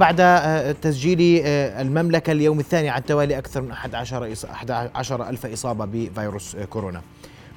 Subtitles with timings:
[0.00, 5.84] بعد آه، تسجيل آه، المملكة اليوم الثاني على التوالي أكثر من 11 11 ألف إصابة
[5.84, 7.02] بفيروس كورونا.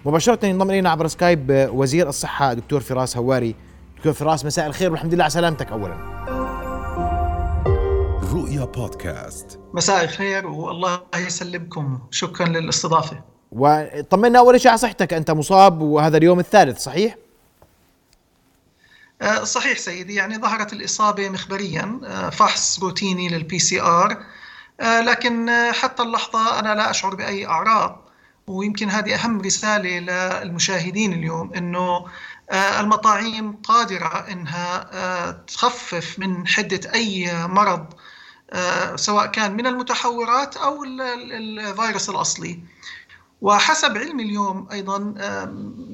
[0.06, 3.56] مباشرة ينضم إلينا عبر سكايب وزير الصحة دكتور فراس هواري.
[3.98, 5.98] دكتور فراس مساء الخير والحمد لله على سلامتك أولا.
[8.34, 9.60] رؤيا بودكاست.
[9.74, 12.00] مساء الخير والله يسلمكم.
[12.12, 13.22] شكرا للاستضافة.
[13.52, 15.14] وطمنا أول شيء على صحتك.
[15.14, 17.16] أنت مصاب وهذا اليوم الثالث صحيح؟
[19.22, 24.24] آه، صحيح سيدي يعني ظهرت الإصابة مخبريا آه، فحص روتيني لل PCR
[24.80, 28.10] آه، لكن حتى اللحظة أنا لا أشعر بأي أعراض
[28.48, 32.06] ويمكن هذه أهم رسالة للمشاهدين اليوم أنه
[32.52, 37.94] المطاعيم قادرة أنها تخفف من حدة أي مرض
[38.96, 42.60] سواء كان من المتحورات أو الفيروس الأصلي.
[43.42, 45.14] وحسب علمي اليوم أيضا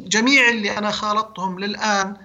[0.07, 2.17] جميع اللي أنا خالطتهم للآن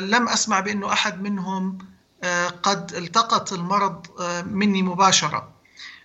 [0.00, 1.78] لم أسمع بأنه أحد منهم
[2.24, 5.48] آه، قد التقط المرض آه، مني مباشرة.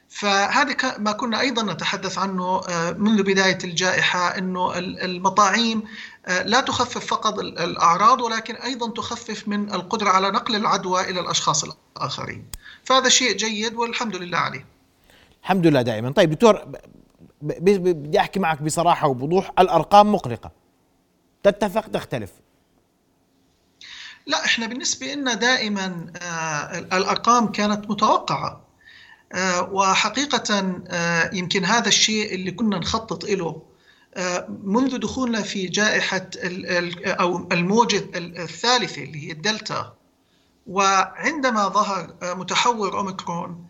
[0.10, 2.62] فهذا ما كنا أيضا نتحدث عنه
[2.98, 5.84] منذ بداية الجائحة أنه المطاعيم
[6.28, 11.64] لا تخفف فقط الأعراض ولكن أيضا تخفف من القدرة على نقل العدوى إلى الأشخاص
[11.98, 12.46] الآخرين.
[12.84, 14.66] فهذا شيء جيد والحمد لله عليه.
[15.44, 16.12] الحمد لله دائما.
[16.12, 16.66] طيب دكتور
[17.42, 19.52] بدي أحكي معك بصراحة وبوضوح.
[19.60, 20.52] الأرقام مقلقة.
[21.44, 22.32] تتفق تختلف.
[24.30, 28.66] لا إحنا بالنسبة لنا دائما آه، الأرقام كانت متوقعة.
[29.34, 33.62] آه، وحقيقه آه، يمكن هذا الشيء اللي كنا نخطط له
[34.64, 36.30] منذ دخولنا في جائحة
[37.06, 39.94] أو الموجة الثالثة اللي هي الدلتا.
[40.68, 43.68] وعندما ظهر متحور أوميكرون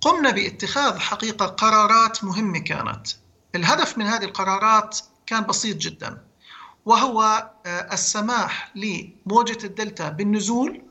[0.00, 3.06] قمنا باتخاذ حقيقة قرارات مهمة كانت.
[3.54, 6.29] الهدف من هذه القرارات كان بسيط جدا.
[6.86, 10.82] وهو آه، السماح لموجة الدلتا بالنزول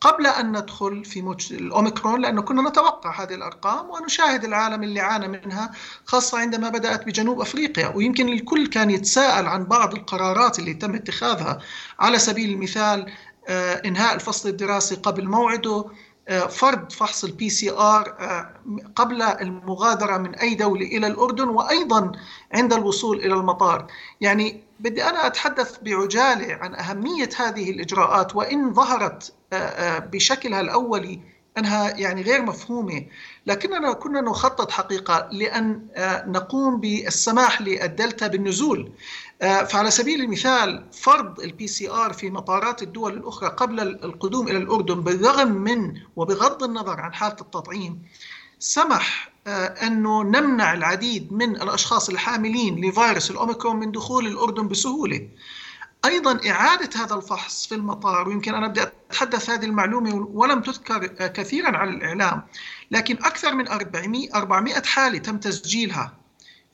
[0.00, 5.28] قبل أن ندخل في موجة الأوميكرون لأنه كنا نتوقع هذه الأرقام ونشاهد العالم اللي عانى
[5.28, 5.70] منها
[6.04, 7.92] خاصة عندما بدأت بجنوب أفريقيا.
[7.96, 11.58] ويمكن الكل كان يتساءل عن بعض القرارات اللي تم اتخاذها.
[11.98, 13.12] على سبيل المثال
[13.48, 15.84] آه، إنهاء الفصل الدراسي قبل موعده
[16.28, 18.16] آه، فرض فحص ال PCR
[18.96, 22.12] قبل المغادرة من أي دولة إلى الأردن وأيضا
[22.54, 23.86] عند الوصول إلى المطار.
[24.20, 29.32] يعني بدي أنا أتحدث بعجالة عن أهمية هذه الإجراءات وإن ظهرت
[30.12, 31.20] بشكلها الأولي
[31.58, 33.06] أنها يعني غير مفهومة.
[33.46, 38.92] لكننا كنا نخطط حقيقة لأن آه، نقوم بالسماح للدلتا بالنزول.
[39.40, 45.52] فعلى سبيل المثال فرض ال PCR في مطارات الدول الأخرى قبل القدوم إلى الأردن بالرغم
[45.52, 48.02] من وبغض النظر عن حالة التطعيم
[48.60, 55.28] سمح آه، أنه نمنع العديد من الأشخاص الحاملين لفيروس الأوميكرون من دخول الأردن بسهولة.
[56.04, 61.26] أيضا إعادة هذا الفحص في المطار ويمكن أنا بدي أتحدث هذه المعلومة ولم تذكر آه،
[61.26, 62.42] كثيرا على الإعلام
[62.90, 66.16] لكن أكثر من 400, 400 حالة تم تسجيلها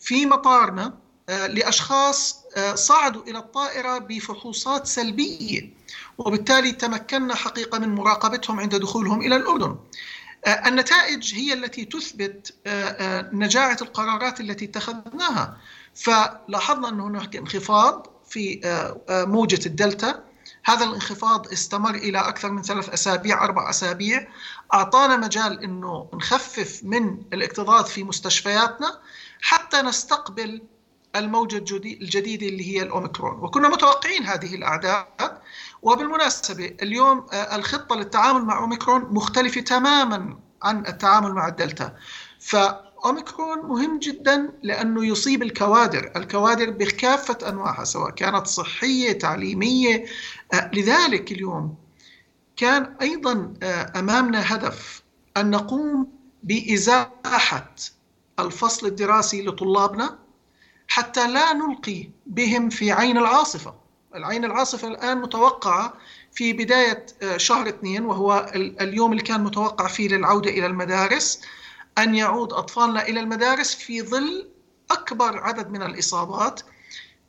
[0.01, 0.99] في مطارنا
[1.29, 5.71] آه، لأشخاص صعدوا إلى الطائرة بفحوصات سلبية
[6.19, 9.67] وبالتالي تمكنا حقيقة من مراقبتهم عند دخولهم إلى الأردن.
[9.67, 9.79] آه،
[10.47, 15.57] النتائج هي التي تثبت آه، آه، نجاعة القرارات التي اتخذناها.
[15.95, 18.61] فلاحظنا أن هناك انخفاض في
[19.09, 20.25] موجة الدلتا.
[20.65, 24.29] هذا الانخفاض استمر إلى أكثر من ثلاث أسابيع أربع أسابيع.
[24.75, 29.01] أعطانا مجال أنه نخفف من الاكتظاظ في مستشفياتنا
[29.41, 30.62] حتى نستقبل
[31.19, 33.44] الموجة الجديدة اللي هي الأوميكرون.
[33.44, 35.06] وكنا متوقعين هذه الأعداد.
[35.82, 41.97] وبالمناسبة اليوم آه، الخطة للتعامل مع أوميكرون مختلفة تماما عن التعامل مع الدلتا.
[42.41, 46.12] فأوميكرون مهم جدا لأنه يصيب الكوادر.
[46.16, 50.05] الكوادر بكافة أنواعها سواء كانت صحية تعليمية
[50.55, 51.75] آه، لذلك اليوم
[52.56, 55.03] كان أيضا آه، أمامنا هدف
[55.37, 56.06] أن نقوم
[56.43, 57.75] بإزاحة
[58.38, 60.19] الفصل الدراسي لطلابنا.
[60.89, 63.75] حتى لا نلقي بهم في عين العاصفة.
[64.15, 65.95] العين العاصفة الآن متوقعة
[66.33, 71.41] في بداية آه، شهر اثنين وهو اليوم اللي كان متوقع فيه للعودة إلى المدارس.
[71.99, 74.49] أن يعود أطفالنا إلى المدارس في ظل
[74.91, 76.61] أكبر عدد من الإصابات.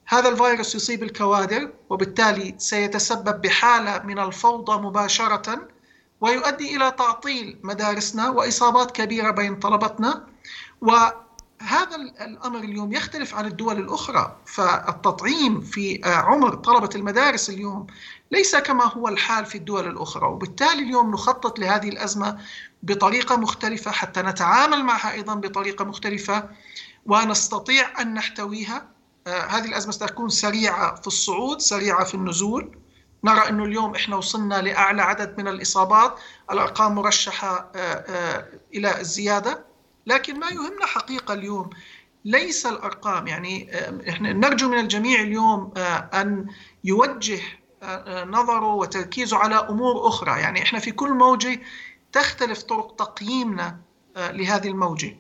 [0.06, 5.68] هذا الفيروس يصيب الكوادر وبالتالي سيتسبب بحالة من الفوضى مباشرة
[6.22, 10.28] ويؤدي إلى تعطيل مدارسنا وإصابات كبيرة بين طلبتنا.
[10.82, 10.92] و
[11.62, 14.36] هذا الأمر اليوم يختلف عن الدول الأخرى.
[14.46, 17.88] فالتطعيم في عمر طلبة المدارس اليوم
[18.32, 20.28] ليس كما هو الحال في الدول الأخرى.
[20.28, 22.38] وبالتالي اليوم نخطط لهذه الأزمة
[22.84, 26.50] بطريقة مختلفة حتى نتعامل معها أيضا بطريقة مختلفة
[27.06, 28.88] ونستطيع أن نحتويها.
[29.28, 32.78] هذه الأزمة ستكون سريعة في الصعود سريعة في النزول.
[33.24, 36.20] نرى أنه اليوم إحنا وصلنا لأعلى عدد من الإصابات.
[36.52, 37.72] الأرقام مرشحة
[38.74, 39.66] إلى الزيادة.
[40.08, 41.70] لكن ما يهمنا حقيقة اليوم.
[42.26, 43.70] ليس الأرقام يعني
[44.10, 45.74] إحنا نرجو من الجميع اليوم
[46.14, 46.48] أن
[46.84, 47.40] يوجه
[48.26, 50.42] نظره وتركيزه على أمور أخرى.
[50.42, 51.62] يعني إحنا في كل موجة
[52.12, 53.80] تختلف طرق تقييمنا
[54.18, 55.18] لهذه الموجة.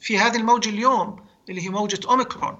[0.00, 2.58] في هذه الموجة اليوم اللي هي موجة أوميكرون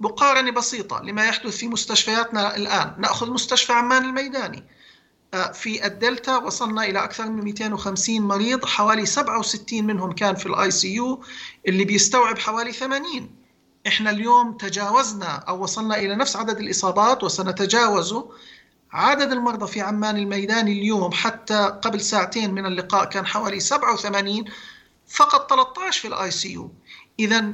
[0.00, 2.94] مقارنة بسيطة لما يحدث في مستشفياتنا الآن.
[2.98, 4.64] نأخذ مستشفى عمان الميداني.
[5.52, 11.24] في الدلتا وصلنا إلى أكثر من 250 مريض حوالي 67 منهم كان في ال ICU
[11.68, 13.30] اللي بيستوعب حوالي 80
[13.86, 18.30] إحنا اليوم تجاوزنا أو وصلنا إلى نفس عدد الإصابات وسنتجاوزه
[18.92, 21.12] عدد المرضى في عمان الميداني اليوم.
[21.12, 24.44] حتى قبل ساعتين من اللقاء كان حوالي 87
[25.08, 26.70] فقط 13 في ال ICU
[27.18, 27.52] اذا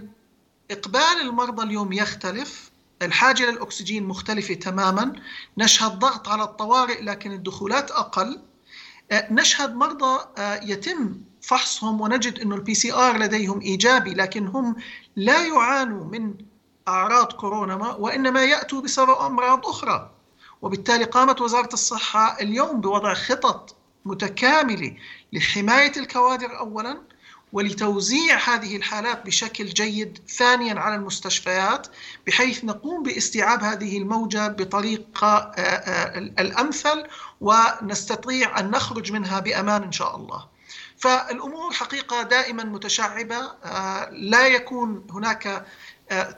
[0.70, 2.70] إقبال المرضى اليوم يختلف.
[3.02, 5.12] الحاجة للأكسجين مختلفة تماما.
[5.58, 8.40] نشهد ضغط على الطوارئ لكن الدخولات أقل.
[9.10, 14.76] أه، نشهد مرضى أه، يتم فحصهم ونجد إنه ال PCR لديهم إيجابي لكن هم
[15.16, 16.34] لا يعانوا من
[16.88, 20.10] أعراض كورونا وإنما يأتوا بسبب أمراض أخرى.
[20.62, 24.96] وبالتالي قامت وزارة الصحة اليوم بوضع خطط متكاملة
[25.32, 27.02] لحماية الكوادر اولا.
[27.52, 31.86] ولتوزيع هذه الحالات بشكل جيد ثانيا على المستشفيات
[32.26, 37.04] بحيث نقوم باستيعاب هذه الموجة بطريقة آه، آه، الأمثل
[37.40, 40.48] ونستطيع أن نخرج منها بأمان إن شاء الله.
[40.98, 45.66] فالأمور حقيقة دائما متشعبة آه، لا يكون هناك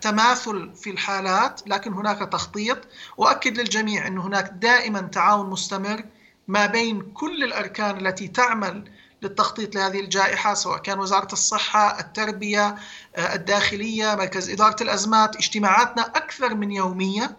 [0.01, 2.79] تماثل في الحالات لكن هناك تخطيط.
[3.17, 6.05] وأكد للجميع أن هناك دائما تعاون مستمر
[6.49, 8.91] ما بين كل الأركان التي تعمل
[9.23, 12.77] للتخطيط لهذه الجائحة سواء كان وزارة الصحة التربية
[13.17, 17.37] آه، الداخلية مركز إدارة الأزمات اجتماعاتنا أكثر من يومية.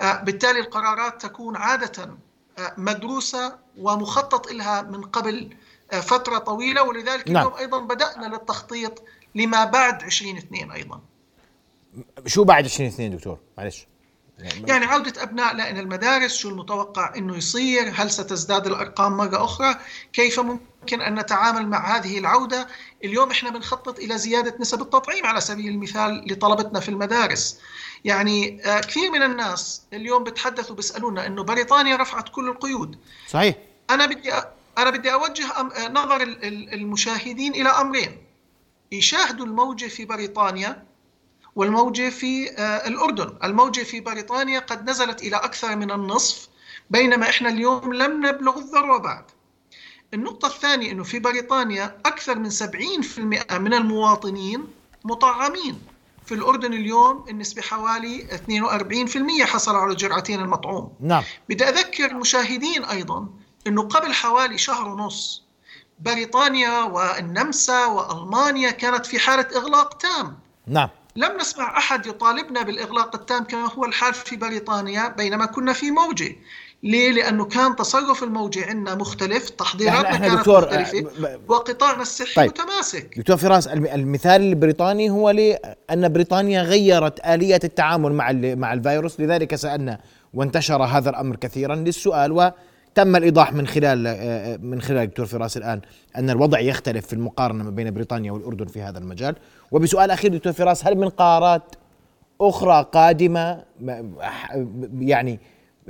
[0.00, 2.16] آه، بالتالي القرارات تكون عادة
[2.58, 5.56] آه، مدروسة ومخطط لها من قبل
[6.02, 6.82] فترة طويلة.
[6.82, 7.46] ولذلك نعم.
[7.46, 9.02] اليوم أيضا بدأنا للتخطيط
[9.34, 11.00] لما بعد 2022 أيضا.
[12.26, 13.86] شو بعد 2022 دكتور؟ معلش.
[14.66, 19.76] يعني عودة أبنائنا إلى المدارس شو المتوقع أنه يصير؟ هل ستزداد الأرقام مرة أخرى؟
[20.12, 20.64] كيف ممكن
[20.94, 22.68] أن نتعامل مع هذه العودة.
[23.04, 27.60] اليوم إحنا بنخطط إلى زيادة نسب التطعيم على سبيل المثال لطلبتنا في المدارس.
[28.04, 32.98] يعني آه، كثير من الناس اليوم بتحدثوا بيسألونا أنه بريطانيا رفعت كل القيود.
[33.28, 33.56] صحيح.
[33.90, 34.32] أنا بدي
[34.78, 36.22] أنا بدي أوجه آه، نظر
[36.72, 38.22] المشاهدين إلى أمرين.
[38.92, 40.86] يشاهدوا الموجة في بريطانيا
[41.56, 43.38] والموجة في آه، الأردن.
[43.44, 46.48] الموجة في بريطانيا قد نزلت إلى أكثر من النصف
[46.90, 49.24] بينما إحنا اليوم لم نبلغ الذروة بعد.
[50.14, 54.64] النقطة الثانية أنه في بريطانيا أكثر من 70% من المواطنين
[55.04, 55.78] مطعمين.
[56.26, 58.26] في الأردن اليوم النسبة حوالي
[59.42, 60.92] 42% حصلوا على جرعتين المطعوم.
[61.00, 61.22] نعم.
[61.48, 63.28] بدي أذكر المشاهدين أيضا
[63.66, 65.42] أنه قبل حوالي شهر ونص
[66.00, 70.38] بريطانيا والنمسا وألمانيا كانت في حالة إغلاق تام.
[70.66, 70.88] نعم.
[71.16, 76.36] لم نسمع أحد يطالبنا بالإغلاق التام كما هو الحال في بريطانيا بينما كنا في موجة.
[76.82, 82.34] ليه؟ لأنه كان تصرف الموجة عندنا مختلف تحضيراتنا يعني كانت دكتور مختلفة آه وقطاعنا الصحي
[82.34, 82.50] طيب.
[82.50, 83.18] متماسك.
[83.18, 90.00] دكتور فراس المثال البريطاني هو لأن بريطانيا غيرت آلية التعامل مع مع الفيروس لذلك سألنا
[90.34, 92.50] وانتشر هذا الأمر كثيرا للسؤال و
[92.94, 95.80] تم الإيضاح من خلال آه، آه، من خلال دكتور فراس الآن
[96.16, 99.36] أن الوضع يختلف في المقارنة ما بين بريطانيا والأردن في هذا المجال.
[99.70, 101.74] وبسؤال أخير دكتور فراس هل من قرارات
[102.40, 103.64] أخرى قادمة؟
[105.00, 105.40] يعني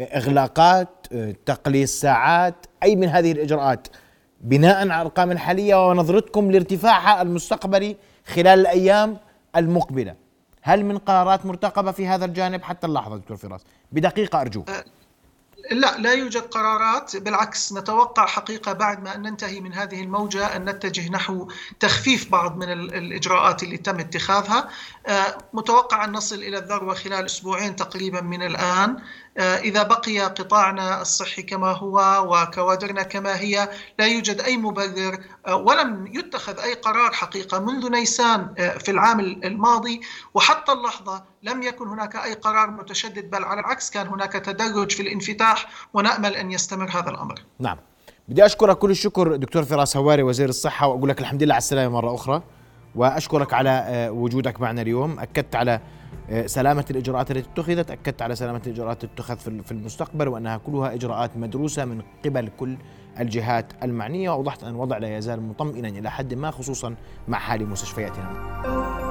[0.01, 3.89] إغلاقات آه، تقليص ساعات أي من هذه الإجراءات.
[4.41, 9.17] بناء على الأرقام الحالية ونظرتكم لارتفاعها المستقبلي خلال الأيام
[9.57, 10.15] المقبلة.
[10.63, 13.65] هل من قرارات مرتقبة في هذا الجانب؟ حتى اللحظه دكتور فراس.
[13.93, 14.65] بدقيقة ارجو
[15.71, 20.65] لا لا يوجد قرارات بالعكس نتوقع حقيقة بعد ما أن ننتهي من هذه الموجة أن
[20.65, 21.49] نتجه نحو
[21.81, 24.69] تخفيف بعض من الإجراءات اللي تم اتخاذها.
[25.07, 28.97] آه، متوقع أن نصل إلى الذروة خلال أسبوعين تقريبا من الآن.
[29.39, 35.57] آه، إذا بقي قطاعنا الصحي كما هو وكوادرنا كما هي لا يوجد أي مبرر آه،
[35.57, 38.55] ولم يتخذ أي قرار حقيقة منذ نيسان
[38.85, 40.01] في العام الماضي.
[40.35, 45.03] وحتى اللحظة لم يكن هناك أي قرار متشدد بل على العكس كان هناك تدرج في
[45.03, 47.35] الانفتاح ونأمل أن يستمر هذا الأمر.
[47.59, 47.79] نعم.
[48.29, 51.95] بدي أشكرك كل الشكر دكتور فراس هواري وزير الصحة وأقول لك الحمد لله على السلامة
[51.95, 52.43] مرة أخرى.
[52.95, 55.19] وأشكرك على وجودك معنا اليوم.
[55.19, 55.81] أكدت على
[56.31, 57.91] آه، سلامة الإجراءات التي اتخذت.
[57.91, 62.77] أكدت على سلامة الإجراءات التي تتخذ في المستقبل وأنها كلها إجراءات مدروسة من قبل كل
[63.21, 64.31] الجهات المعنية.
[64.31, 66.95] وأوضحت أن الوضع لا يزال مطمئنا إلى حد ما خصوصا
[67.29, 69.06] مع حال مستشفياتنا.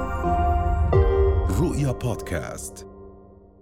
[1.60, 2.85] رؤيا بودكاست.